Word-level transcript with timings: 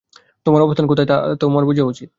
তোর 0.45 0.61
অবস্থান 0.61 0.85
কোথায় 0.87 1.07
তা 1.07 1.15
তোর 1.41 1.63
বোঝা 1.65 1.83
উচিত। 1.85 2.09